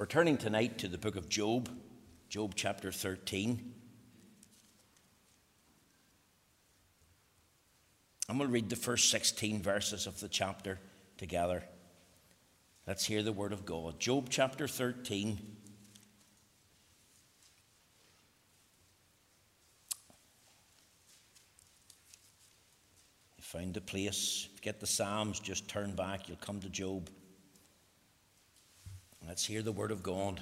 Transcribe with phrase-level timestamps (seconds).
[0.00, 1.68] We're turning tonight to the book of Job,
[2.30, 3.74] Job chapter 13.
[8.26, 10.78] I'm going to read the first 16 verses of the chapter
[11.18, 11.64] together.
[12.86, 14.00] Let's hear the word of God.
[14.00, 15.38] Job chapter 13.
[23.36, 24.48] You find the place.
[24.62, 26.26] Get the Psalms, just turn back.
[26.26, 27.10] You'll come to Job.
[29.30, 30.40] Let's hear the word of God.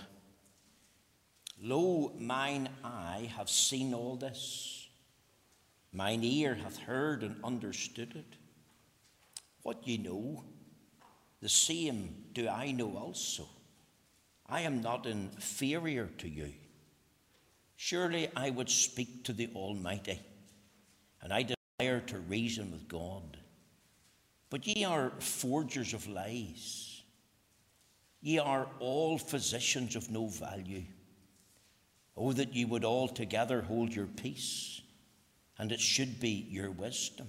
[1.61, 4.89] Lo, mine eye have seen all this,
[5.93, 8.39] mine ear hath heard and understood it.
[9.63, 10.43] What ye know,
[11.43, 13.47] the same do I know also.
[14.47, 16.55] I am not inferior to you.
[17.77, 20.19] Surely I would speak to the Almighty,
[21.21, 23.37] and I desire to reason with God.
[24.49, 26.98] But ye are forgers of lies.
[28.21, 30.85] Ye are all physicians of no value.
[32.17, 34.81] Oh, that ye would altogether hold your peace,
[35.57, 37.29] and it should be your wisdom.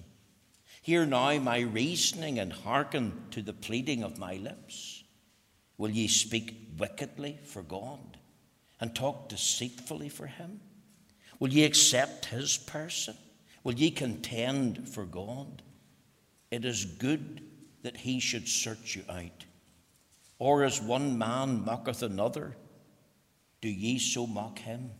[0.82, 5.04] Hear now my reasoning and hearken to the pleading of my lips.
[5.78, 8.18] Will ye speak wickedly for God
[8.80, 10.60] and talk deceitfully for him?
[11.38, 13.16] Will ye accept his person?
[13.62, 15.62] Will ye contend for God?
[16.50, 17.42] It is good
[17.82, 19.44] that he should search you out.
[20.40, 22.56] Or as one man mocketh another,
[23.60, 24.90] do ye so mock him?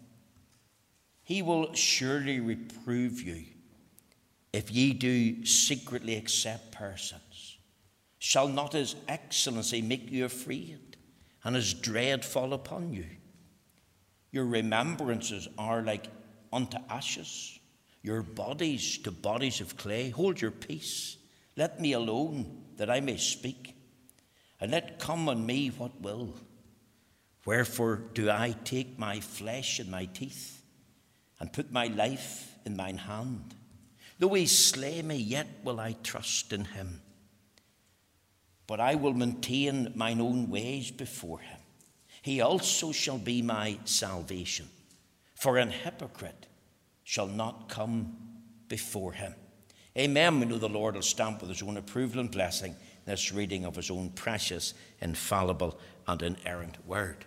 [1.22, 3.46] He will surely reprove you
[4.52, 7.56] if ye do secretly accept persons.
[8.18, 10.98] Shall not his excellency make you afraid,
[11.42, 13.06] and his dread fall upon you?
[14.32, 16.08] Your remembrances are like
[16.52, 17.58] unto ashes,
[18.02, 20.10] your bodies to bodies of clay.
[20.10, 21.16] Hold your peace.
[21.56, 23.79] Let me alone, that I may speak
[24.60, 26.34] and let come on me what will.
[27.46, 30.62] Wherefore do I take my flesh in my teeth,
[31.38, 33.54] and put my life in mine hand?
[34.18, 37.00] Though he slay me, yet will I trust in him.
[38.66, 41.58] But I will maintain mine own ways before him.
[42.20, 44.68] He also shall be my salvation.
[45.34, 46.46] For an hypocrite
[47.02, 48.16] shall not come
[48.68, 49.34] before him.
[49.96, 50.38] Amen.
[50.38, 53.76] We know the Lord will stamp with his own approval and blessing this reading of
[53.76, 57.24] his own precious, infallible, and inerrant word.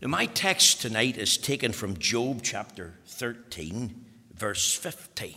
[0.00, 4.04] Now, my text tonight is taken from Job chapter 13,
[4.34, 5.36] verse 15.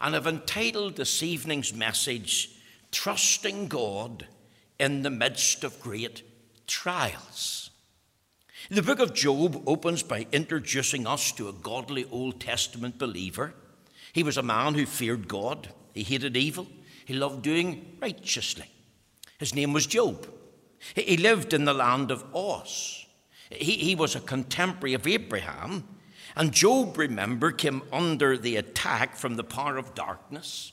[0.00, 2.50] And I've entitled this evening's message,
[2.92, 4.26] Trusting God
[4.78, 6.22] in the Midst of Great
[6.66, 7.70] Trials.
[8.70, 13.54] The book of Job opens by introducing us to a godly Old Testament believer.
[14.12, 16.68] He was a man who feared God, he hated evil,
[17.10, 18.70] he loved doing righteously.
[19.40, 20.28] His name was Job.
[20.94, 23.04] He lived in the land of Uz.
[23.50, 25.88] He, he was a contemporary of Abraham.
[26.36, 30.70] And Job, remember, came under the attack from the power of darkness.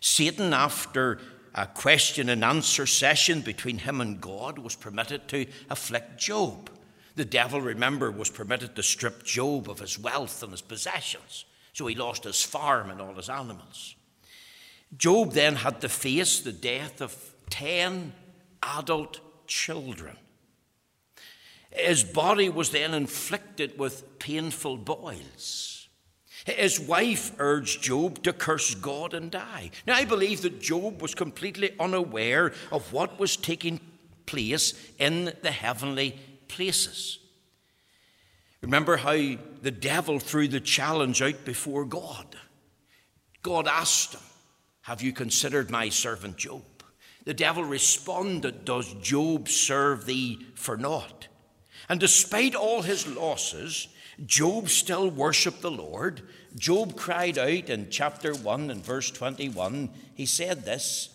[0.00, 1.20] Satan, after
[1.54, 6.70] a question and answer session between him and God, was permitted to afflict Job.
[7.14, 11.44] The devil, remember, was permitted to strip Job of his wealth and his possessions.
[11.74, 13.96] So he lost his farm and all his animals.
[14.96, 17.16] Job then had to face the death of
[17.50, 18.12] 10
[18.62, 20.16] adult children.
[21.70, 25.88] His body was then inflicted with painful boils.
[26.44, 29.70] His wife urged Job to curse God and die.
[29.86, 33.80] Now, I believe that Job was completely unaware of what was taking
[34.26, 36.18] place in the heavenly
[36.48, 37.18] places.
[38.60, 42.36] Remember how the devil threw the challenge out before God.
[43.42, 44.22] God asked him,
[44.84, 46.62] have you considered my servant Job?
[47.24, 51.28] The devil responded, Does Job serve thee for naught?
[51.88, 53.88] And despite all his losses,
[54.26, 56.20] Job still worshipped the Lord.
[56.56, 59.88] Job cried out in chapter 1 and verse 21.
[60.14, 61.08] He said this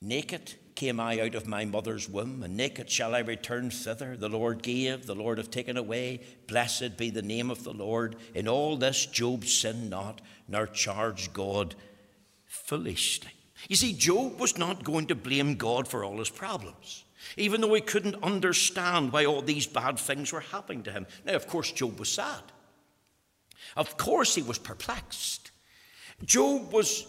[0.00, 4.16] Naked came I out of my mother's womb, and naked shall I return thither.
[4.16, 6.22] The Lord gave, the Lord hath taken away.
[6.46, 8.16] Blessed be the name of the Lord.
[8.34, 11.74] In all this, Job sinned not, nor charged God
[12.46, 13.28] foolishly.
[13.68, 17.04] You see, Job was not going to blame God for all his problems,
[17.36, 21.06] even though he couldn't understand why all these bad things were happening to him.
[21.26, 22.40] Now, of course, Job was sad.
[23.76, 25.50] Of course, he was perplexed.
[26.24, 27.06] Job was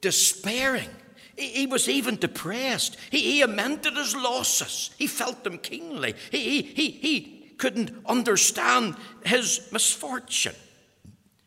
[0.00, 0.88] despairing.
[1.36, 2.96] He, was even depressed.
[3.10, 4.90] He, he lamented his losses.
[4.98, 6.14] He felt them keenly.
[6.30, 10.54] He, he, he couldn't understand his misfortune.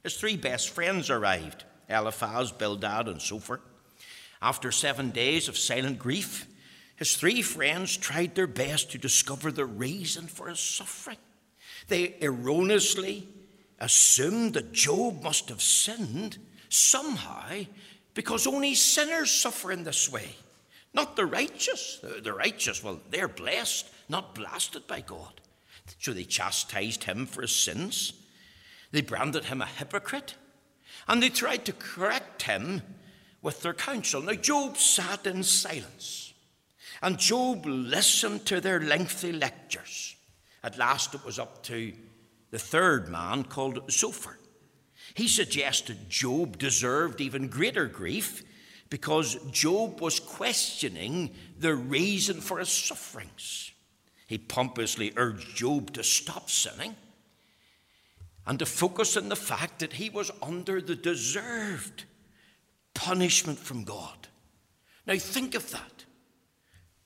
[0.03, 3.61] His three best friends arrived Eliphaz, Bildad, and Zophar.
[4.41, 6.47] After seven days of silent grief,
[6.95, 11.17] his three friends tried their best to discover the reason for his suffering.
[11.87, 13.27] They erroneously
[13.79, 16.37] assumed that Job must have sinned
[16.69, 17.63] somehow
[18.15, 20.29] because only sinners suffer in this way,
[20.93, 21.99] not the righteous.
[22.01, 25.41] The righteous, well, they're blessed, not blasted by God.
[25.99, 28.13] So they chastised him for his sins.
[28.91, 30.35] They branded him a hypocrite.
[31.07, 32.81] And they tried to correct him
[33.41, 34.21] with their counsel.
[34.21, 36.33] Now, Job sat in silence.
[37.01, 40.15] And Job listened to their lengthy lectures.
[40.63, 41.93] At last, it was up to
[42.49, 44.39] the third man called Zophar.
[45.13, 48.43] He suggested Job deserved even greater grief
[48.89, 53.71] because Job was questioning the reason for his sufferings.
[54.27, 56.95] He pompously urged Job to stop sinning
[58.47, 62.05] and to focus on the fact that he was under the deserved
[62.93, 64.27] punishment from God.
[65.05, 66.05] Now, think of that.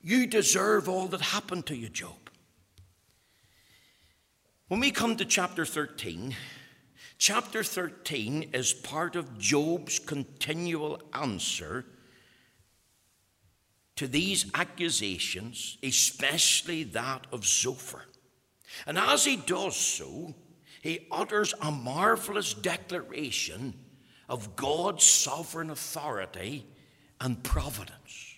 [0.02, 2.30] You deserve all that happened to you, Job.
[4.68, 6.34] When we come to chapter 13,
[7.20, 11.84] chapter 13 is part of Job's continual answer
[13.96, 18.06] to these accusations, especially that of Zophar.
[18.86, 20.34] And as he does so,
[20.80, 23.74] he utters a marvelous declaration
[24.26, 26.66] of God's sovereign authority
[27.20, 28.29] and providence.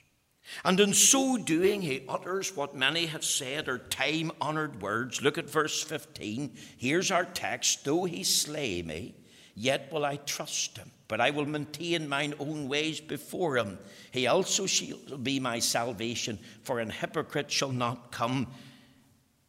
[0.65, 5.23] And in so doing, he utters what many have said are time honored words.
[5.23, 6.55] Look at verse 15.
[6.77, 9.15] Here's our text Though he slay me,
[9.55, 13.79] yet will I trust him but I will maintain mine own ways before him.
[14.13, 18.47] He also shall be my salvation, for an hypocrite shall not come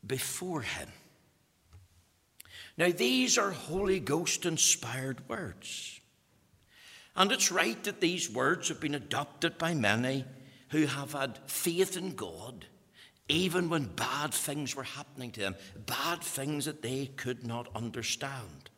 [0.05, 0.89] before him.
[2.75, 6.01] Now, these are Holy Ghost inspired words.
[7.15, 10.25] And it's right that these words have been adopted by many
[10.73, 12.65] who have had faith in God,
[13.29, 15.55] even when bad things were happening to them,
[15.85, 18.69] bad things that they could not understand.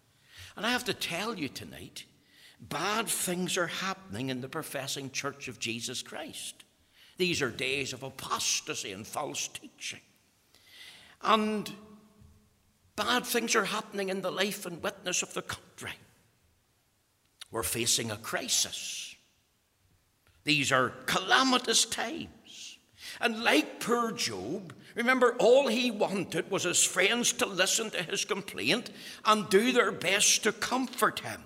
[0.56, 2.06] And I have to tell you tonight,
[2.59, 6.63] Bad things are happening in the professing church of Jesus Christ.
[7.18, 10.00] These are days of apostasy and false teaching.
[11.21, 11.69] And
[12.95, 15.94] bad things are happening in the life and witness of the country.
[17.51, 19.15] We're facing a crisis.
[20.45, 22.77] These are calamitous times.
[23.19, 28.25] And like poor Job, remember, all he wanted was his friends to listen to his
[28.25, 28.89] complaint
[29.25, 31.44] and do their best to comfort him.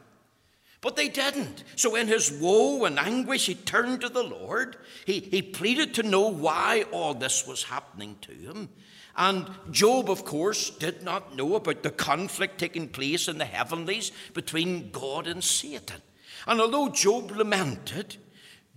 [0.81, 1.65] But they didn't.
[1.75, 4.77] So, in his woe and anguish, he turned to the Lord.
[5.05, 8.69] He, he pleaded to know why all this was happening to him.
[9.17, 14.13] And Job, of course, did not know about the conflict taking place in the heavenlies
[14.33, 16.01] between God and Satan.
[16.47, 18.15] And although Job lamented,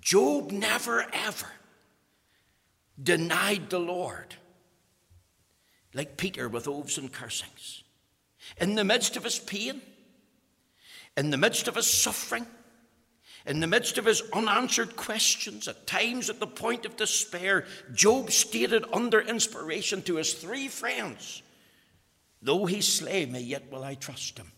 [0.02, 1.46] Job never ever
[3.00, 4.34] denied the Lord,
[5.94, 7.84] like Peter with oaths and cursings.
[8.60, 9.80] In the midst of his pain,
[11.16, 12.46] in the midst of his suffering,
[13.46, 17.64] in the midst of his unanswered questions, at times at the point of despair,
[17.94, 21.42] Job stated under inspiration to his three friends
[22.44, 24.50] Though he slay me, yet will I trust him.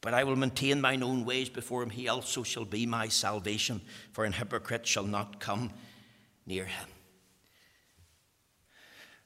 [0.00, 1.90] But I will maintain mine own ways before him.
[1.90, 3.80] He also shall be my salvation,
[4.12, 5.72] for an hypocrite shall not come
[6.46, 6.88] near him.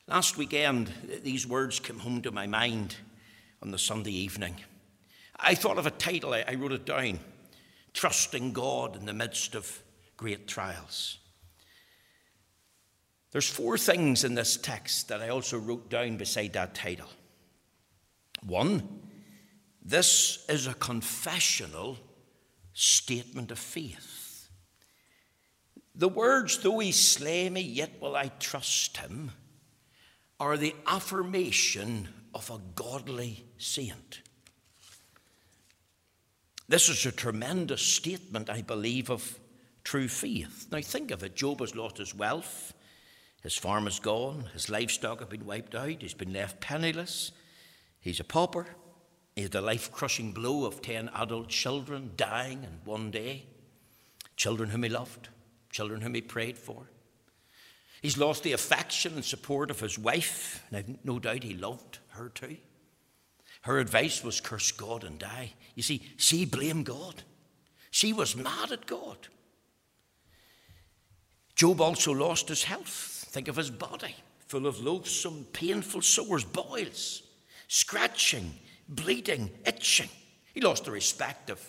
[0.08, 0.92] Last weekend,
[1.22, 2.96] these words came home to my mind
[3.62, 4.56] on the Sunday evening.
[5.38, 7.20] I thought of a title, I, wrote it down
[7.94, 9.82] Trusting God in the Midst of
[10.16, 11.18] Great Trials.
[13.30, 17.08] There's four things in this text that I also wrote down beside that title.
[18.42, 19.01] One,
[19.84, 21.98] this is a confessional
[22.72, 24.48] statement of faith.
[25.94, 29.32] The words, though he slay me, yet will I trust him,
[30.40, 34.22] are the affirmation of a godly saint.
[36.68, 39.38] This is a tremendous statement, I believe, of
[39.84, 40.68] true faith.
[40.70, 42.72] Now, think of it Job has lost his wealth,
[43.42, 47.32] his farm is gone, his livestock have been wiped out, he's been left penniless,
[48.00, 48.66] he's a pauper,
[49.34, 53.46] the life crushing blow of 10 adult children dying in one day,
[54.36, 55.28] children whom he loved,
[55.70, 56.86] children whom he prayed for.
[58.02, 61.98] He's lost the affection and support of his wife, and I've no doubt he loved
[62.08, 62.56] her too.
[63.62, 65.52] Her advice was curse God and die.
[65.76, 67.22] You see, she blamed God.
[67.90, 69.28] She was mad at God.
[71.54, 73.26] Job also lost his health.
[73.28, 74.16] Think of his body,
[74.48, 77.22] full of loathsome, painful sores, boils,
[77.68, 78.52] scratching,
[78.88, 80.08] bleeding, itching.
[80.54, 81.60] He lost the respect of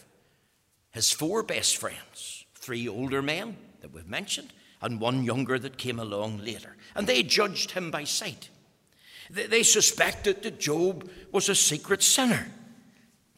[0.91, 5.99] his four best friends three older men that we've mentioned, and one younger that came
[5.99, 6.77] along later.
[6.95, 8.49] And they judged him by sight.
[9.29, 12.47] They suspected that Job was a secret sinner.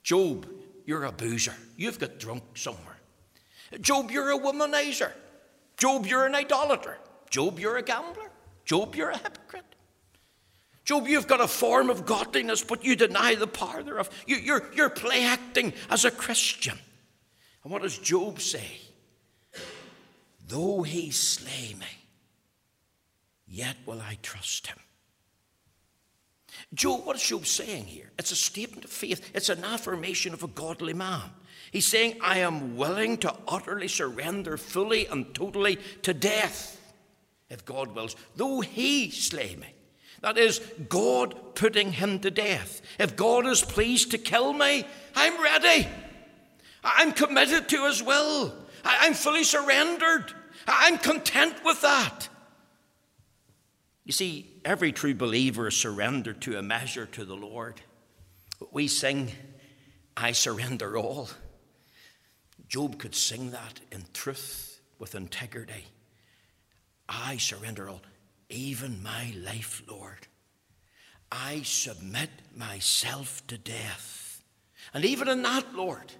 [0.04, 0.48] Job,
[0.86, 1.56] you're a boozer.
[1.76, 2.98] You've got drunk somewhere.
[3.82, 5.12] Job, you're a womanizer.
[5.78, 6.98] Job, you're an idolater.
[7.30, 8.30] Job, you're a gambler.
[8.64, 9.75] Job, you're a hypocrite.
[10.86, 14.10] Job, you've got a form of godliness, but you deny the power thereof.
[14.28, 16.78] You, you're, you're play acting as a Christian.
[17.64, 18.80] And what does Job say?
[20.48, 21.88] Though he slay me,
[23.48, 24.78] yet will I trust him.
[26.76, 28.12] Job, what is Job saying here?
[28.20, 31.32] It's a statement of faith, it's an affirmation of a godly man.
[31.72, 36.80] He's saying, I am willing to utterly surrender fully and totally to death,
[37.50, 39.75] if God wills, though he slay me.
[40.26, 42.82] That is, God putting him to death.
[42.98, 44.84] If God is pleased to kill me,
[45.16, 45.88] I'm ready.
[46.84, 48.52] I'm committed to his will.
[48.84, 50.34] I'm fully surrendered.
[50.68, 52.28] I'm content with that.
[54.04, 57.82] You see, every true believer is surrendered to a measure to the Lord.
[58.72, 59.32] We sing,
[60.18, 61.30] I surrender all.
[62.68, 65.86] Job could sing that in truth, with integrity.
[67.08, 68.02] I surrender all,
[68.50, 70.28] even my life, Lord.
[71.32, 74.44] I submit myself to death.
[74.94, 76.14] And even in that, Lord,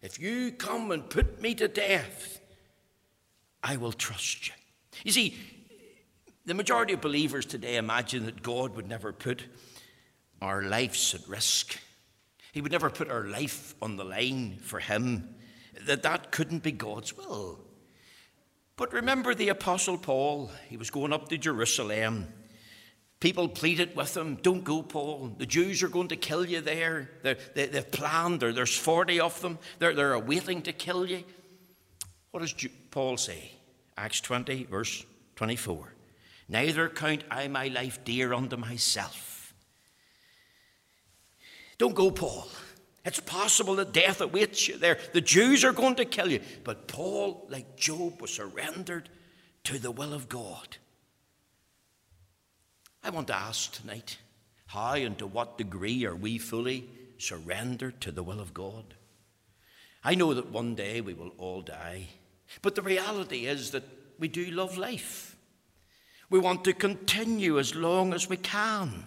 [0.00, 2.40] if you come and put me to death,
[3.62, 4.54] I will trust you.
[5.02, 5.36] You see,
[6.46, 9.44] the majority of believers today imagine that God would never put
[10.40, 11.78] our lives at risk.
[12.52, 15.34] He would never put our life on the line for Him,
[15.86, 17.58] that that couldn't be God's will.
[18.76, 22.26] But remember the Apostle Paul, he was going up to Jerusalem.
[23.20, 25.34] People pleaded with him, Don't go, Paul.
[25.38, 27.10] The Jews are going to kill you there.
[27.22, 29.58] they they, have planned, or there's 40 of them.
[29.78, 31.24] They're, they're waiting to kill you.
[32.32, 32.54] What does
[32.90, 33.52] Paul say?
[33.96, 35.94] Acts 20, verse 24.
[36.48, 39.54] Neither count I my life dear unto myself.
[41.78, 42.48] Don't go, Paul.
[43.04, 44.98] It's possible that death awaits you there.
[45.12, 46.40] The Jews are going to kill you.
[46.64, 49.10] But Paul, like Job, was surrendered
[49.64, 50.78] to the will of God.
[53.02, 54.18] I want to ask tonight
[54.66, 58.94] how and to what degree are we fully surrendered to the will of God?
[60.02, 62.08] I know that one day we will all die,
[62.62, 63.84] but the reality is that
[64.18, 65.36] we do love life.
[66.30, 69.04] We want to continue as long as we can.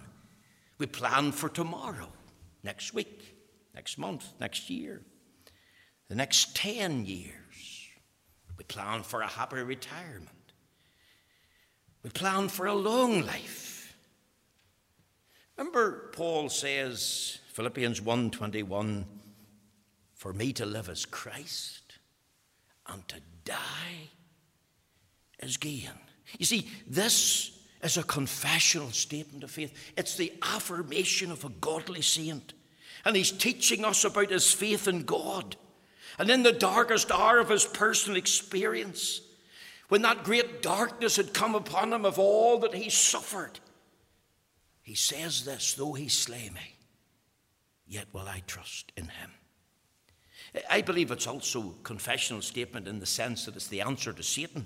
[0.78, 2.10] We plan for tomorrow,
[2.64, 3.37] next week,
[3.78, 5.04] next month, next year,
[6.10, 7.90] the next 10 years.
[8.58, 10.52] We plan for a happy retirement.
[12.02, 13.96] We plan for a long life.
[15.56, 19.06] Remember Paul says Philippians 1:21
[20.16, 22.00] for me to live as Christ
[22.88, 24.10] and to die
[25.40, 26.00] as gain.
[26.40, 27.52] You see, this
[27.84, 29.72] is a confessional statement of faith.
[29.96, 32.54] It's the affirmation of a godly saint.
[33.08, 35.56] And he's teaching us about his faith in God.
[36.20, 39.22] And in the darkest hour of his personal experience,
[39.88, 43.62] when that great darkness had come upon him of all that he suffered,
[44.82, 46.76] he says this though he slay me,
[47.88, 49.32] yet will I trust in him.
[50.70, 54.24] I believe it's also a confessional statement in the sense that it's the answer to
[54.24, 54.66] Satan.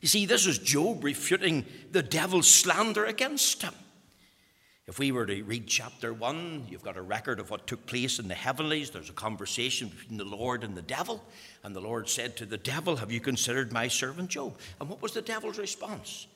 [0.00, 3.74] You see, this is Job refuting the devil's slander against him.
[4.92, 8.18] If we were to read chapter 1, you've got a record of what took place
[8.18, 8.90] in the heavenlies.
[8.90, 11.24] There's a conversation between the Lord and the devil.
[11.64, 14.54] And the Lord said to the devil, Have you considered my servant Job?
[14.78, 16.26] And what was the devil's response?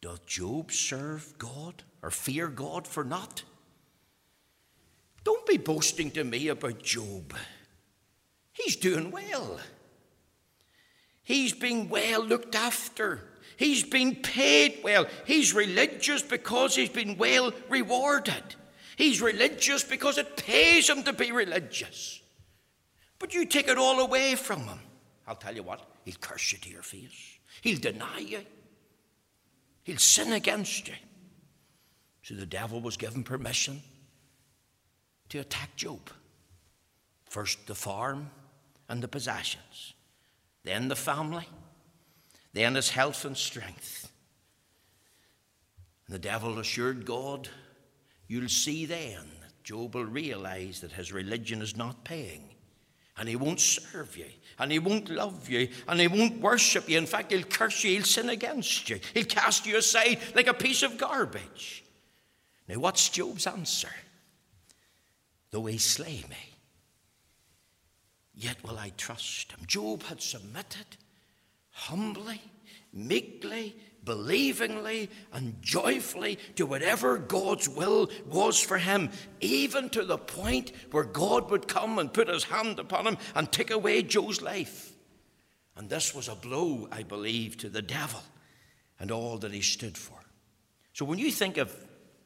[0.00, 3.42] Doth Job serve God or fear God for naught?
[5.22, 7.34] Don't be boasting to me about Job.
[8.54, 9.60] He's doing well.
[11.22, 13.27] He's being well looked after.
[13.58, 15.06] He's been paid well.
[15.26, 18.54] He's religious because he's been well rewarded.
[18.96, 22.22] He's religious because it pays him to be religious.
[23.18, 24.78] But you take it all away from him.
[25.26, 27.38] I'll tell you what, he'll curse you to your face.
[27.60, 28.40] He'll deny you.
[29.82, 30.94] He'll sin against you.
[32.22, 33.82] So the devil was given permission
[35.28, 36.10] to attack Job.
[37.28, 38.30] First the farm
[38.88, 39.94] and the possessions
[40.68, 41.48] then the family,
[42.52, 44.10] then his health and strength.
[46.06, 47.48] And the devil assured God,
[48.28, 52.44] You'll see then that Job will realize that his religion is not paying.
[53.16, 54.26] And he won't serve you,
[54.60, 56.98] and he won't love you, and he won't worship you.
[56.98, 60.54] In fact, he'll curse you, he'll sin against you, he'll cast you aside like a
[60.54, 61.82] piece of garbage.
[62.68, 63.90] Now, what's Job's answer?
[65.50, 66.58] Though he slay me,
[68.36, 69.60] yet will I trust him.
[69.66, 70.86] Job had submitted
[71.78, 72.40] humbly,
[72.92, 80.72] meekly, believingly, and joyfully to whatever God's will was for him, even to the point
[80.90, 84.92] where God would come and put his hand upon him and take away Job's life.
[85.76, 88.20] And this was a blow, I believe, to the devil
[88.98, 90.18] and all that he stood for.
[90.92, 91.72] So when you think of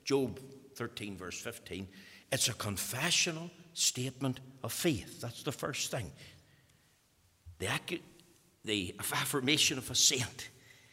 [0.05, 0.41] Job
[0.77, 1.87] 13, verse 15,
[2.31, 5.21] it's a confessional statement of faith.
[5.21, 6.11] That's the first thing.
[7.59, 7.69] The,
[8.65, 10.49] the affirmation of a saint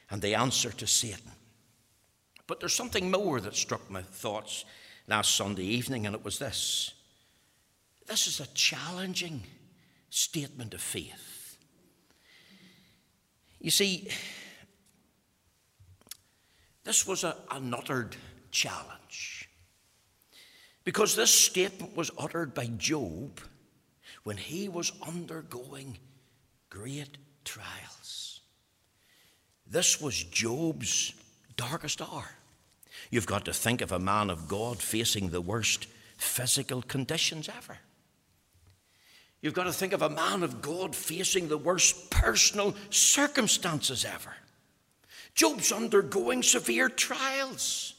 [0.09, 1.31] and the answer to Satan.
[2.47, 4.65] But there's something more that struck my thoughts
[5.07, 6.93] last Sunday evening, and it was this.
[8.07, 9.43] This is a challenging
[10.09, 11.57] statement of faith.
[13.59, 14.09] You see,
[16.83, 18.15] this was a, an uttered
[18.49, 19.49] challenge.
[20.83, 23.41] Because this statement was uttered by Job
[24.23, 25.99] when he was undergoing
[26.69, 27.17] great
[27.49, 28.41] trials.
[29.65, 31.13] This was Job's
[31.57, 32.29] darkest hour.
[33.09, 35.87] You've got to think of a man of God facing the worst
[36.17, 37.79] physical conditions ever.
[39.41, 44.35] You've got to think of a man of God facing the worst personal circumstances ever.
[45.33, 47.95] Job's undergoing severe trials.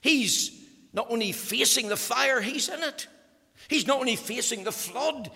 [0.00, 0.52] He's
[0.92, 3.08] not only facing the fire, he's in it.
[3.66, 5.32] He's not only facing the flood,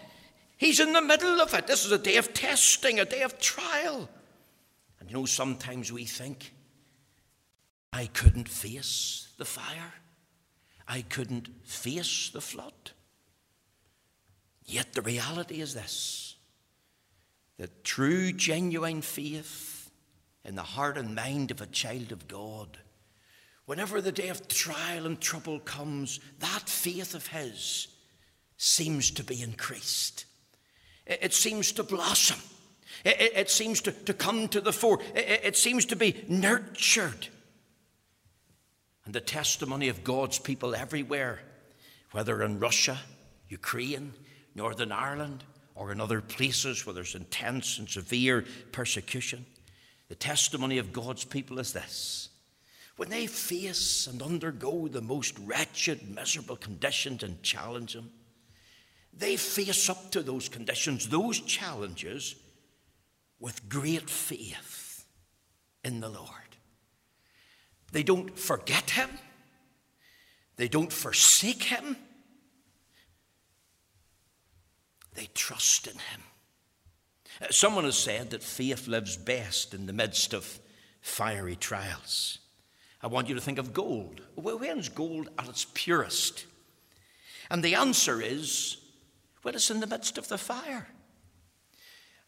[0.61, 1.67] he's in the middle of it.
[1.67, 4.09] This is a day of testing, a day of trial.
[5.01, 6.53] And you know, sometimes we think,
[7.93, 9.95] I couldn't face the fire,
[10.87, 12.93] I couldn't face the flood.
[14.65, 16.37] Yet the reality is this
[17.59, 19.91] that true, genuine faith
[20.47, 22.79] in the heart and mind of a child of God.
[23.67, 27.89] Whenever the day of trial and trouble comes, that faith of his
[28.57, 30.25] seems to be increased.
[31.11, 32.39] It, seems to blossom.
[33.05, 35.01] It, seems to, to come to the fore.
[35.15, 37.29] it seems to be nurtured.
[39.05, 41.41] And the testimony of God's people everywhere,
[42.13, 42.99] whether in Russia,
[43.49, 44.13] Ukraine,
[44.55, 45.43] Northern Ireland,
[45.75, 49.47] or in other places where there's intense and severe persecution,
[50.09, 52.29] the testimony of God's people is this
[52.97, 58.11] when they face and undergo the most wretched, miserable conditions and challenge them,
[59.13, 62.35] they face up to those conditions, those challenges,
[63.39, 65.07] with great faith
[65.83, 66.29] in the Lord.
[67.93, 69.11] They don't forget Him,
[70.57, 71.97] they don't forsake Him,
[75.15, 76.23] they trust in Him.
[77.51, 80.61] Someone has said that faith lives best in the midst of
[81.01, 82.39] fiery trials.
[83.03, 84.21] I want you to think of gold.
[84.37, 86.45] When's gold at its purest?
[87.51, 88.77] And the answer is
[89.43, 90.89] when it's in the midst of the fire.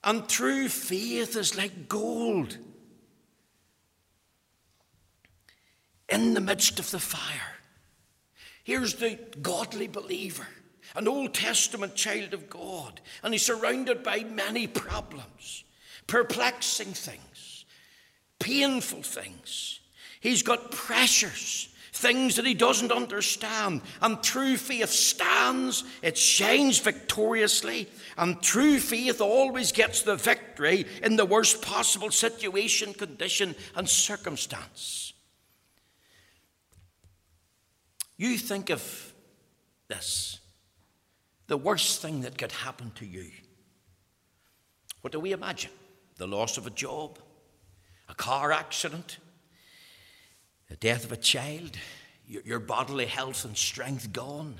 [0.04, 2.58] And true faith is like gold
[6.08, 7.56] in the midst of the fire.
[8.64, 10.46] Here's the godly believer
[10.94, 15.64] an Old Testament child of God, and he's surrounded by many problems,
[16.06, 17.64] perplexing things,
[18.38, 19.80] painful things.
[20.20, 21.71] He's got pressures,
[22.02, 23.80] things that he doesn't understand.
[24.02, 27.88] And true faith stands, it shines victoriously,
[28.18, 35.14] and true faith always gets the victory in the worst possible situation, condition, and circumstance.
[38.16, 39.14] You think of
[39.88, 40.40] this
[41.48, 43.30] the worst thing that could happen to you.
[45.02, 45.72] What do we imagine?
[46.16, 47.18] The loss of a job,
[48.08, 49.18] a car accident,
[50.72, 51.76] the death of a child,
[52.26, 54.54] your, bodily health and strength gone.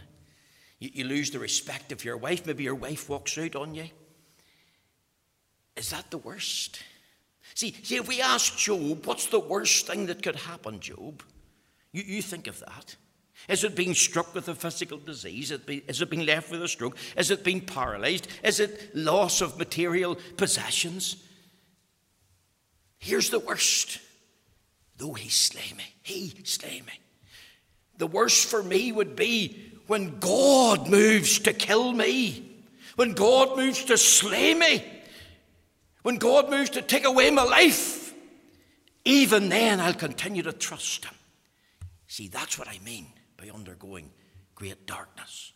[0.78, 2.44] You, you lose the respect of your wife.
[2.44, 3.86] Maybe your wife walks out on you.
[5.74, 6.82] Is that the worst?
[7.54, 11.22] See, see, if we ask Job, what's the worst thing that could happen, Job?
[11.92, 12.94] You, you think of that.
[13.48, 15.50] Is it being struck with a physical disease?
[15.50, 16.98] Is it being left with a stroke?
[17.16, 18.28] Is it being paralyzed?
[18.44, 21.16] Is it loss of material possessions?
[22.98, 23.98] Here's the worst.
[25.02, 26.92] Though he slay me, he slay me.
[27.98, 32.48] The worst for me would be when God moves to kill me,
[32.94, 34.84] when God moves to slay me,
[36.02, 38.14] when God moves to take away my life.
[39.04, 41.14] Even then, I'll continue to trust him.
[42.06, 44.08] See, that's what I mean by undergoing
[44.54, 45.52] great darkness.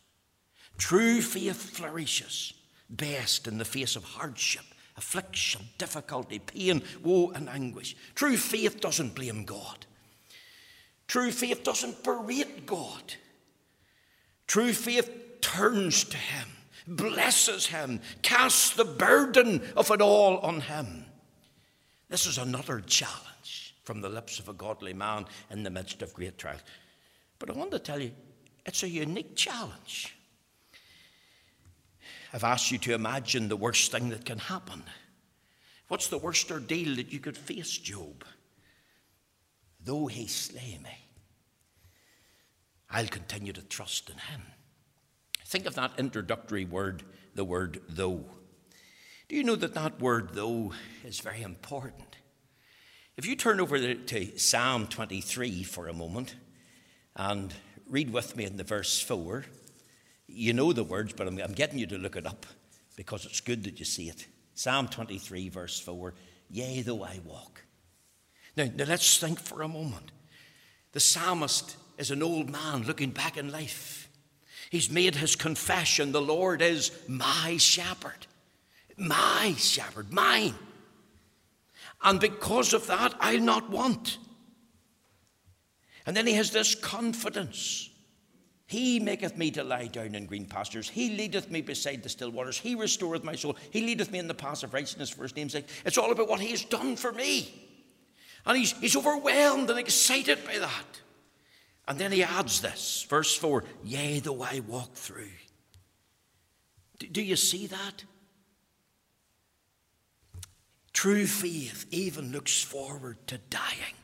[0.77, 2.53] True faith flourishes
[2.89, 4.65] best in the face of hardship,
[4.97, 7.95] affliction, difficulty, pain, woe, and anguish.
[8.15, 9.85] True faith doesn't blame God.
[11.07, 13.13] True faith doesn't berate God.
[14.47, 15.09] True faith
[15.41, 16.47] turns to Him,
[16.87, 21.05] blesses Him, casts the burden of it all on Him.
[22.09, 26.13] This is another challenge from the lips of a godly man in the midst of
[26.13, 26.61] great trials.
[27.39, 28.11] But I want to tell you,
[28.65, 30.16] it's a unique challenge.
[32.33, 34.83] I've asked you to imagine the worst thing that can happen.
[35.87, 38.25] What's the worst ordeal that you could face, Job?
[39.83, 40.97] Though he slay me,
[42.89, 44.41] I'll continue to trust in him.
[45.45, 47.03] Think of that introductory word,
[47.35, 48.25] the word though.
[49.29, 50.73] Do you know that that word though
[51.05, 52.17] is very important?
[53.15, 56.35] If you turn over to Psalm 23 for a moment
[57.15, 57.53] and
[57.89, 59.45] read with me in the verse 4,
[60.27, 62.45] you know the words, but I'm, I'm getting you to look it up
[62.95, 64.27] because it's good that you see it.
[64.53, 66.13] Psalm 23, verse 4
[66.49, 67.63] Yea, though I walk.
[68.55, 70.11] Now, now let's think for a moment.
[70.93, 74.09] The psalmist is an old man looking back in life.
[74.69, 78.27] He's made his confession the Lord is my shepherd.
[78.97, 80.55] My shepherd, mine.
[82.03, 84.17] And because of that, I'll not want.
[86.05, 87.89] And then he has this confidence
[88.67, 90.89] he maketh me to lie down in green pastures.
[90.89, 92.57] He leadeth me beside the still waters.
[92.57, 93.55] He restoreth my soul.
[93.71, 95.67] He leadeth me in the paths of righteousness for his name's sake.
[95.85, 97.49] It's all about what he has done for me.
[98.45, 101.01] And he's, he's overwhelmed and excited by that.
[101.87, 105.29] And then he adds this, verse 4 Yea, though I walk through.
[106.99, 108.03] Do, do you see that?
[110.91, 113.95] True faith even looks forward to dying,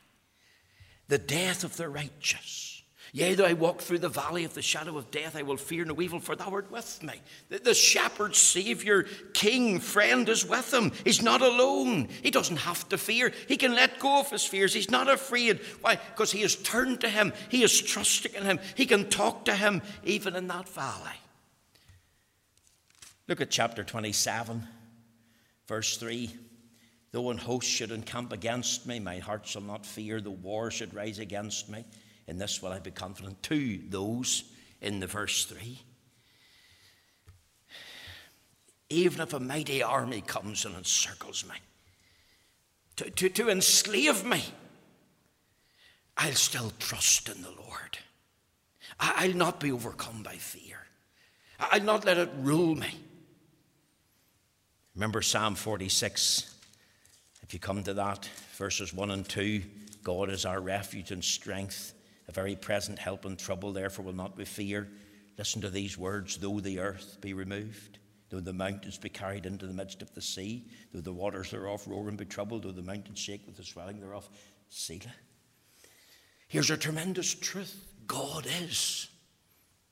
[1.10, 2.63] the death of the righteous
[3.16, 5.86] Yea, though I walk through the valley of the shadow of death, I will fear
[5.86, 7.14] no evil, for thou art with me.
[7.50, 10.92] The, the shepherd, Savior, King, friend is with him.
[11.04, 12.08] He's not alone.
[12.24, 13.32] He doesn't have to fear.
[13.48, 14.74] He can let go of his fears.
[14.74, 15.60] He's not afraid.
[15.82, 16.00] Why?
[16.16, 17.34] Because he has turned to him.
[17.50, 18.60] He is trusting in him.
[18.74, 21.20] He can talk to him even in that valley.
[23.28, 24.68] Look at chapter 27,
[25.68, 26.32] verse 3.
[27.12, 30.20] Though an host should encamp against me, my heart shall not fear.
[30.20, 31.86] The war should rise against me,
[32.28, 33.44] in this will I be confident.
[33.44, 34.44] To those
[34.82, 35.80] in the verse 3.
[38.90, 41.56] Even if a mighty army comes and encircles me,
[42.98, 44.44] to, to, to enslave me,
[46.16, 47.98] I'll still trust in the Lord.
[49.00, 50.78] I'll not be overcome by fear.
[51.60, 53.00] I'll not let it rule me.
[54.96, 56.56] Remember Psalm 46,
[57.42, 59.64] if you come to that, verses 1 and 2
[60.04, 61.94] God is our refuge and strength
[62.28, 64.90] a very present help in trouble, therefore will not be fear.
[65.38, 69.68] Listen to these words though the earth be removed, though the mountains be carried into
[69.68, 72.82] the midst of the sea, though the waters thereof roar and be troubled, though the
[72.82, 74.30] mountains shake with the swelling thereof,
[74.70, 75.14] Selah.
[76.48, 79.08] Here's a tremendous truth God is.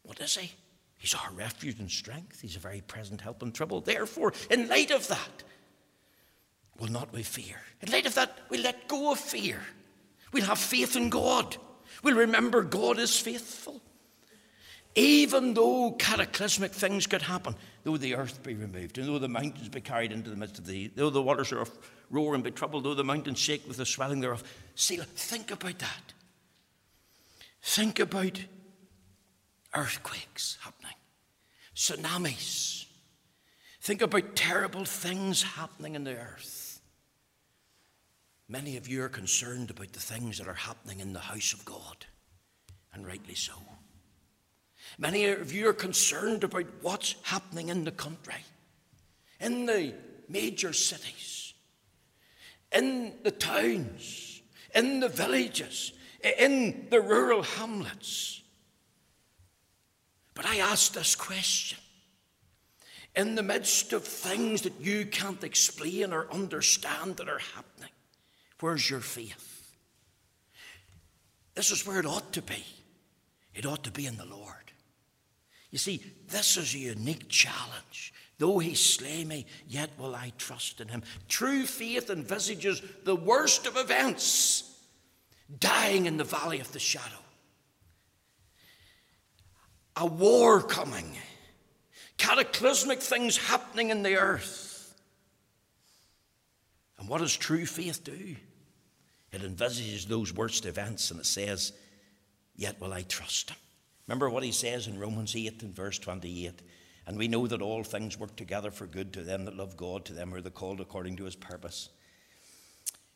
[0.03, 0.51] What is He?
[0.97, 2.41] He's our refuge and strength.
[2.41, 3.81] He's a very present help in trouble.
[3.81, 5.43] Therefore, in light of that,
[6.77, 7.55] will not we fear.
[7.81, 9.59] In light of that, we let go of fear.
[10.31, 11.57] We'll have faith in God.
[12.03, 13.81] We'll remember God is faithful.
[14.95, 19.69] Even though cataclysmic things could happen, though the earth be removed, and though the mountains
[19.69, 21.65] be carried into the midst of the, though the waters are
[22.09, 24.43] roar and be troubled, though the mountains shake with the swelling thereof.
[24.75, 26.13] See, think about that.
[27.61, 28.41] Think about
[29.73, 30.95] earthquakes happening,
[31.73, 32.85] tsunamis.
[33.79, 36.60] Think about terrible things happening in the earth.
[38.51, 41.63] Many of you are concerned about the things that are happening in the house of
[41.63, 42.05] God,
[42.93, 43.53] and rightly so.
[44.97, 48.43] Many of you are concerned about what's happening in the country,
[49.39, 49.93] in the
[50.27, 51.53] major cities,
[52.73, 54.41] in the towns,
[54.75, 58.41] in the villages, in the rural hamlets.
[60.33, 61.79] But I ask this question
[63.15, 67.91] in the midst of things that you can't explain or understand that are happening,
[68.61, 69.75] Where's your faith?
[71.55, 72.65] This is where it ought to be.
[73.53, 74.55] It ought to be in the Lord.
[75.71, 78.13] You see, this is a unique challenge.
[78.37, 81.03] Though he slay me, yet will I trust in him.
[81.27, 84.67] True faith envisages the worst of events
[85.59, 87.19] dying in the valley of the shadow,
[89.95, 91.17] a war coming,
[92.17, 94.95] cataclysmic things happening in the earth.
[96.97, 98.35] And what does true faith do?
[99.31, 101.73] It envisages those worst events and it says,
[102.55, 103.57] Yet will I trust him.
[104.07, 106.61] Remember what he says in Romans 8 and verse 28.
[107.07, 110.05] And we know that all things work together for good to them that love God,
[110.05, 111.89] to them who are the called according to his purpose.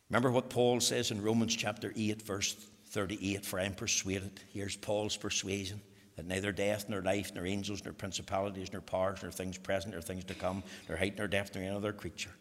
[0.09, 2.55] Remember what Paul says in Romans chapter 8, verse
[2.87, 5.81] 38 For I am persuaded, here's Paul's persuasion,
[6.15, 10.01] that neither death, nor life, nor angels, nor principalities, nor powers, nor things present, nor
[10.01, 12.31] things to come, nor height, nor depth, nor any other creature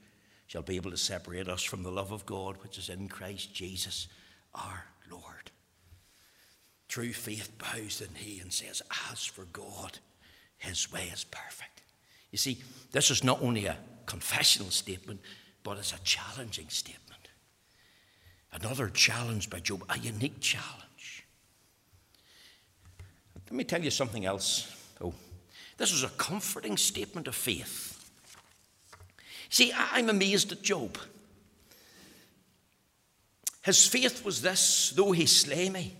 [0.46, 3.54] shall be able to separate us from the love of God which is in Christ
[3.54, 4.09] Jesus
[4.54, 5.50] our Lord.
[6.88, 9.98] True faith bows the knee and says, As for God,
[10.59, 11.83] his way is perfect.
[12.30, 12.59] You see,
[12.92, 13.76] this is not only a
[14.07, 15.20] confessional statement,
[15.62, 17.28] but it's a challenging statement.
[18.52, 21.26] Another challenge by Job, a unique challenge.
[23.46, 24.70] Let me tell you something else.
[25.00, 25.12] Oh,
[25.76, 27.93] this is a comforting statement of faith.
[29.55, 30.99] See, I'm amazed at Job.
[33.62, 35.95] His faith was this though he slay me,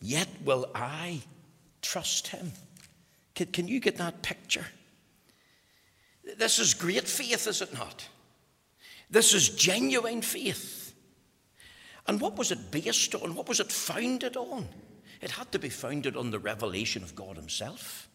[0.00, 1.20] yet will I
[1.82, 2.50] trust him.
[3.36, 4.66] Can, can you get that picture?
[6.36, 8.08] This is great faith, is it not?
[9.08, 10.96] This is genuine faith.
[12.08, 13.36] And what was it based on?
[13.36, 14.66] What was it founded on?
[15.20, 18.08] It had to be founded on the revelation of God Himself.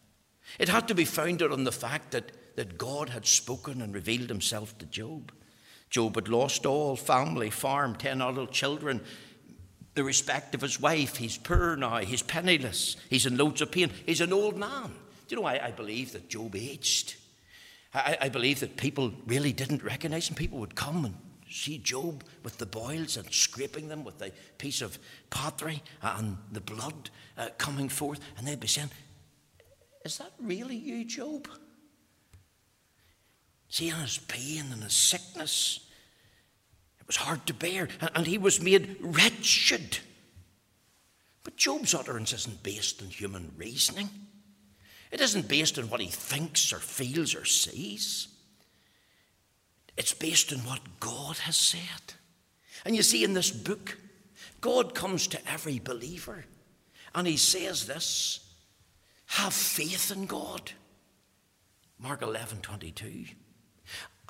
[0.58, 4.28] It had to be founded on the fact that, that God had spoken and revealed
[4.28, 5.32] Himself to Job.
[5.88, 9.00] Job had lost all family, farm, ten adult children,
[9.94, 11.16] the respect of his wife.
[11.16, 14.92] He's poor now, he's penniless, he's in loads of pain, he's an old man.
[15.26, 17.16] Do you know, I, I believe that Job aged.
[17.94, 20.34] I, I believe that people really didn't recognize him.
[20.34, 21.14] People would come and
[21.48, 24.98] see Job with the boils and scraping them with a piece of
[25.30, 28.90] pottery and the blood uh, coming forth, and they'd be saying,
[30.04, 31.48] Is that really you, Job?
[33.70, 35.80] Seeing his pain and his sickness,
[37.00, 39.98] it was hard to bear, and he was made wretched.
[41.44, 44.10] But Job's utterance isn't based on human reasoning.
[45.10, 48.28] It isn't based on what he thinks or feels or sees.
[49.96, 52.14] It's based on what God has said.
[52.84, 53.98] And you see, in this book,
[54.60, 56.44] God comes to every believer
[57.14, 58.40] and he says this
[59.26, 60.72] have faith in God.
[61.98, 63.26] Mark 11 22.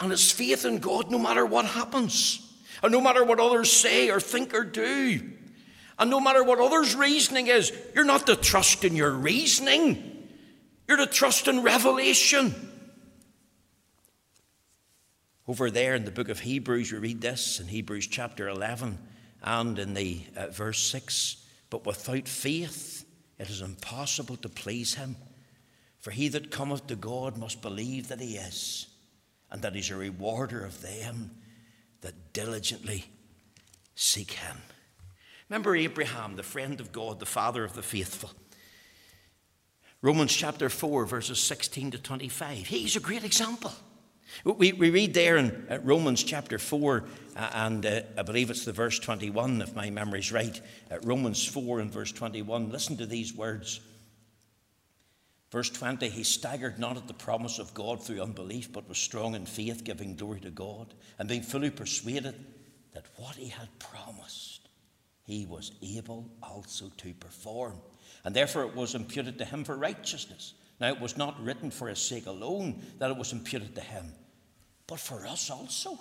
[0.00, 2.46] And it's faith in God no matter what happens,
[2.82, 5.20] and no matter what others say or think or do,
[5.98, 7.72] and no matter what others' reasoning is.
[7.94, 10.28] You're not to trust in your reasoning.
[10.88, 12.54] You're to trust in revelation.
[15.46, 18.98] Over there in the book of Hebrews, we read this in Hebrews chapter 11
[19.42, 23.04] and in the uh, verse 6 But without faith,
[23.38, 25.16] it is impossible to please him.
[25.98, 28.86] For he that cometh to God must believe that he is,
[29.50, 31.30] and that he's a rewarder of them
[32.00, 33.04] that diligently
[33.94, 34.56] seek him.
[35.48, 38.30] Remember Abraham, the friend of God, the father of the faithful.
[40.02, 42.66] Romans chapter 4, verses 16 to 25.
[42.66, 43.72] He's a great example.
[44.44, 47.04] We, we read there in Romans chapter 4,
[47.36, 50.58] uh, and uh, I believe it's the verse 21, if my memory's right.
[51.02, 52.70] Romans 4 and verse 21.
[52.70, 53.80] Listen to these words.
[55.50, 59.34] Verse 20 He staggered not at the promise of God through unbelief, but was strong
[59.34, 62.34] in faith, giving glory to God, and being fully persuaded
[62.92, 64.68] that what he had promised,
[65.22, 67.80] he was able also to perform
[68.24, 70.54] and therefore it was imputed to him for righteousness.
[70.80, 74.12] Now it was not written for his sake alone that it was imputed to him,
[74.86, 75.98] but for us also,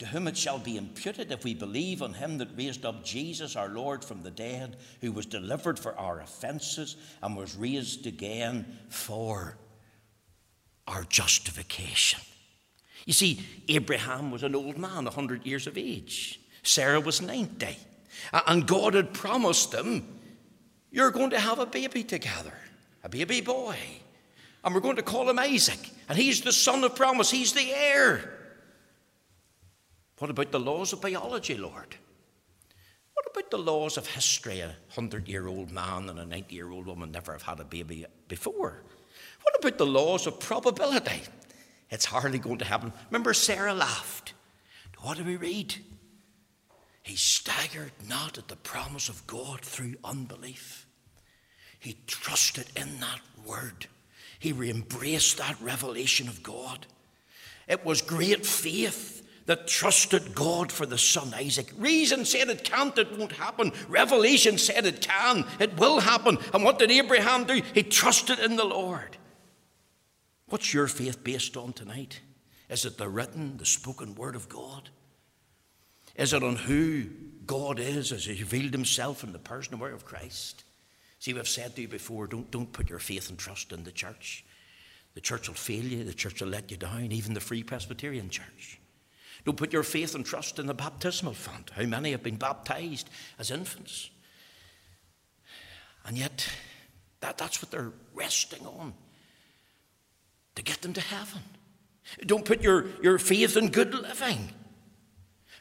[0.00, 3.54] to whom it shall be imputed if we believe on him that raised up Jesus
[3.54, 8.78] our Lord from the dead, who was delivered for our offences and was raised again
[8.88, 9.58] for
[10.88, 12.18] our justification.
[13.04, 16.40] You see, Abraham was an old man, 100 years of age.
[16.62, 17.76] Sarah was 90.
[18.46, 20.18] And God had promised them
[20.90, 22.54] you're going to have a baby together,
[23.04, 23.76] a baby boy.
[24.64, 25.90] And we're going to call him Isaac.
[26.08, 28.39] And he's the son of promise, he's the heir.
[30.20, 31.96] What about the laws of biology, Lord?
[33.14, 34.60] What about the laws of history?
[34.60, 37.64] A hundred year old man and a 90 year old woman never have had a
[37.64, 38.82] baby before.
[39.42, 41.22] What about the laws of probability?
[41.88, 42.92] It's hardly going to happen.
[43.08, 44.34] Remember, Sarah laughed.
[44.98, 45.74] What do we read?
[47.02, 50.86] He staggered not at the promise of God through unbelief.
[51.78, 53.86] He trusted in that word.
[54.38, 56.86] He embraced that revelation of God.
[57.66, 59.19] It was great faith
[59.50, 61.72] that trusted God for the son Isaac.
[61.76, 63.72] Reason said it can't, it won't happen.
[63.88, 66.38] Revelation said it can, it will happen.
[66.54, 67.60] And what did Abraham do?
[67.74, 69.16] He trusted in the Lord.
[70.50, 72.20] What's your faith based on tonight?
[72.68, 74.90] Is it the written, the spoken word of God?
[76.14, 77.06] Is it on who
[77.44, 80.62] God is as He revealed Himself in the person and of Christ?
[81.18, 83.90] See, we've said to you before don't, don't put your faith and trust in the
[83.90, 84.44] church.
[85.14, 88.30] The church will fail you, the church will let you down, even the Free Presbyterian
[88.30, 88.80] Church.
[89.44, 91.70] Don't put your faith and trust in the baptismal font.
[91.70, 94.10] How many have been baptized as infants?
[96.06, 96.48] And yet,
[97.20, 98.94] that, that's what they're resting on
[100.56, 101.42] to get them to heaven.
[102.26, 104.50] Don't put your, your faith in good living.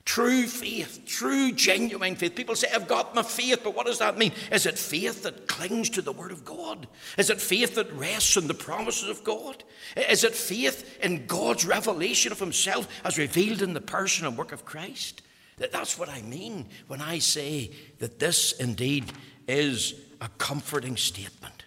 [0.10, 2.34] True faith, true, genuine faith.
[2.34, 4.32] People say, I've got my faith, but what does that mean?
[4.52, 6.88] Is it faith that clings to the Word of God?
[7.20, 9.64] Is it faith that rests on the promises of God?
[9.96, 14.52] Is it faith in God's revelation of Himself as revealed in the person and work
[14.52, 15.22] of Christ?
[15.58, 17.70] That's what I mean when I say
[18.00, 19.14] that this indeed
[19.48, 21.66] is a comforting statement.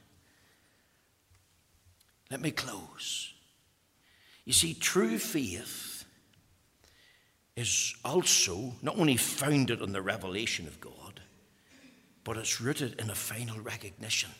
[2.29, 3.35] Let me close.
[4.45, 5.92] You see, true faith
[7.57, 11.21] is also not only founded on the revelation of God,
[12.25, 14.31] but it's rooted in a final recognition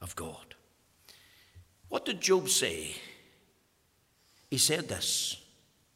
[0.00, 0.54] of God.
[1.88, 2.94] What did Job say?
[4.50, 5.42] He said this,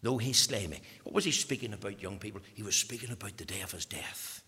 [0.02, 0.80] though he slay me.
[1.02, 2.40] What was he speaking about, young people?
[2.54, 4.42] He was speaking about the day of his death.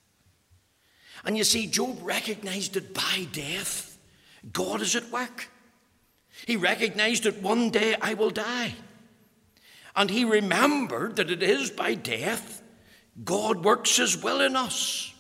[1.25, 3.99] And you see, Job recognized that by death,
[4.53, 5.49] God is at work.
[6.47, 8.75] He recognized that one day I will die.
[9.97, 12.63] And he remembered that it is by death
[13.25, 15.15] God works his will in us.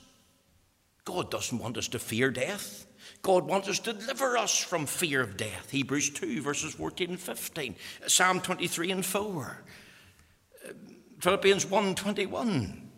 [1.05, 2.87] God doesn't want us to fear death.
[3.23, 5.71] God wants us to deliver us from fear of death.
[5.71, 7.75] Hebrews 2, verses 14 and 15.
[8.07, 9.65] Psalm 23 and 4.
[11.21, 12.91] Philippians 1 21.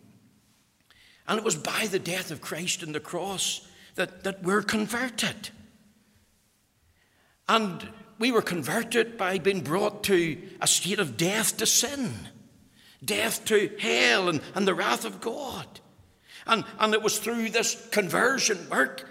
[1.27, 5.49] And it was by the death of Christ on the cross that, that we're converted.
[7.47, 7.87] And
[8.19, 12.13] we were converted by being brought to a state of death to sin,
[13.03, 15.79] death to hell and, and the wrath of God.
[16.45, 19.07] And, and it was through this conversion work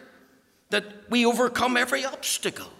[0.70, 2.70] that we overcome every obstacle.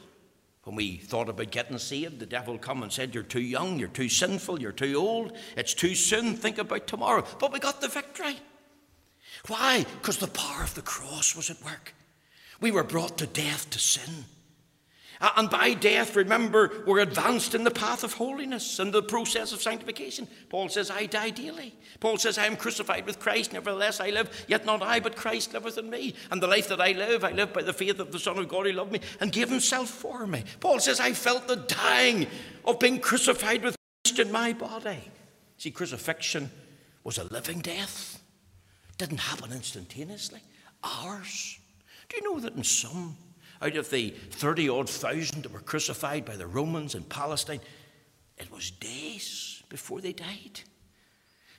[0.64, 3.88] When we thought about getting saved, the devil come and said, You're too young, you're
[3.88, 7.24] too sinful, you're too old, it's too soon, think about tomorrow.
[7.38, 8.36] But we got the victory.
[9.46, 9.86] Why?
[10.00, 11.94] Because the power of the cross was at work.
[12.60, 14.26] We were brought to death to sin.
[15.20, 19.52] Uh, and by death, remember, we're advanced in the path of holiness and the process
[19.52, 20.28] of sanctification.
[20.48, 21.74] Paul says, I die daily.
[21.98, 25.54] Paul says, I am crucified with Christ, nevertheless I live, yet not I, but Christ
[25.54, 26.14] liveth in me.
[26.30, 28.48] And the life that I live, I live by the faith of the Son of
[28.48, 30.44] God who loved me and gave himself for me.
[30.60, 32.28] Paul says, I felt the dying
[32.64, 35.02] of being crucified with Christ in my body.
[35.56, 36.50] See, crucifixion
[37.02, 38.22] was a living death,
[38.90, 40.40] it didn't happen instantaneously.
[40.84, 41.58] Ours.
[42.08, 43.16] Do you know that in some
[43.60, 47.60] out of the 30 odd thousand that were crucified by the Romans in Palestine,
[48.36, 50.60] it was days before they died.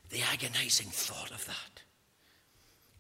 [0.10, 1.84] The agonizing thought of that.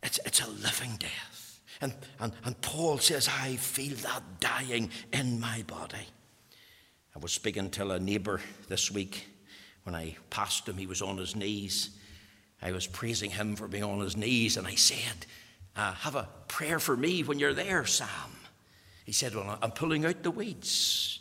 [0.03, 1.61] It's, it's a living death.
[1.81, 6.07] And, and, and Paul says, I feel that dying in my body.
[7.15, 9.27] I was speaking to a neighbour this week.
[9.83, 11.91] When I passed him, he was on his knees.
[12.61, 15.25] I was praising him for being on his knees, and I said,
[15.75, 18.07] uh, Have a prayer for me when you're there, Sam.
[19.09, 21.17] He said, Well, I'm pulling out the weeds.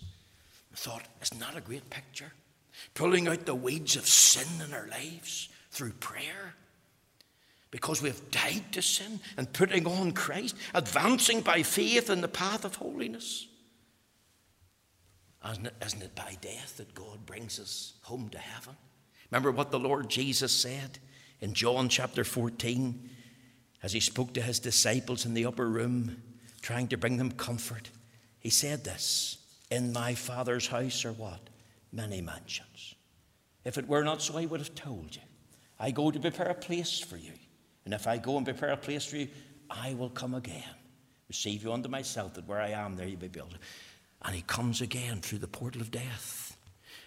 [0.75, 2.35] I thought, Isn't that a great picture?
[2.93, 6.55] Pulling out the weeds of sin in our lives through prayer.
[7.71, 12.67] Because we've died to sin and putting on Christ, advancing by faith in the path
[12.67, 13.47] of holiness.
[15.51, 18.77] Isn't it, isn't it by death that God brings us home to heaven?
[19.31, 20.99] Remember what the Lord Jesus said
[21.41, 23.09] in John chapter 14
[23.83, 26.23] as he spoke to his disciples in the upper room
[26.61, 27.91] trying to bring them comfort.
[28.41, 29.39] He said this
[29.71, 31.41] In my Father's house are what?
[31.93, 32.95] Many mansions.
[33.65, 35.23] If it were not so, I would have told you.
[35.79, 37.33] I go to prepare a place for you.
[37.85, 39.29] And if I go and prepare a place for you,
[39.71, 40.63] I will come again,
[41.29, 43.55] receive you unto myself, that where I am, there you may be built.
[44.23, 46.57] And he comes again through the portal of death.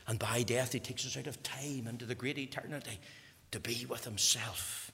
[0.07, 2.99] And by death, he takes us out of time into the great eternity
[3.51, 4.91] to be with himself.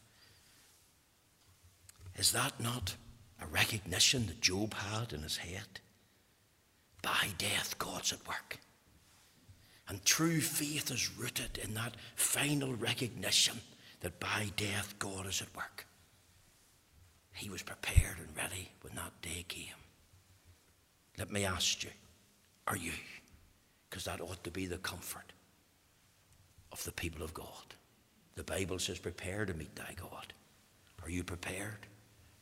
[2.17, 2.95] Is that not
[3.41, 5.79] a recognition that Job had in his head.
[7.01, 8.59] By death, God's at work.
[9.87, 13.61] And true faith is rooted in that final recognition
[14.01, 15.85] that by death, God is at work.
[17.33, 19.75] He was prepared and ready when that day came.
[21.17, 21.91] Let me ask you,
[22.67, 22.91] are you?
[23.89, 25.31] Because that ought to be the comfort
[26.71, 27.45] of the people of God.
[28.35, 30.33] The Bible says, prepare to meet thy God.
[31.03, 31.87] Are you prepared?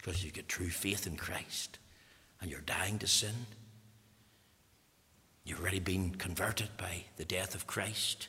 [0.05, 1.79] Because you get true faith in Christ
[2.39, 3.33] and you're dying to sin.
[5.43, 8.27] You've already been converted by the death of Christ.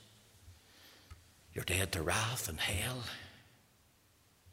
[1.53, 3.03] You're dead to wrath and hell.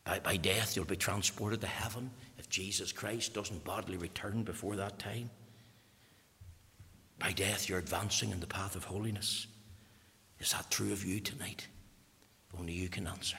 [0.03, 4.75] By, by death, you'll be transported to heaven if Jesus Christ doesn't bodily return before
[4.75, 5.29] that time.
[7.19, 9.47] By death, you're advancing in the path of holiness.
[10.39, 11.67] Is that true of you tonight?
[12.59, 13.37] Only you can answer.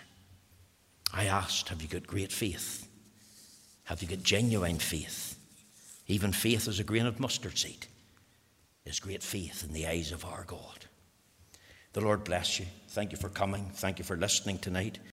[1.13, 2.89] I asked, Have you got great faith?
[3.85, 5.37] Have you got genuine faith?
[6.07, 7.87] Even faith as a grain of mustard seed
[8.85, 10.87] is great faith in the eyes of our God.
[11.95, 12.67] The Lord bless you.
[12.89, 13.71] Thank you for coming.
[13.75, 14.99] Thank you for listening tonight.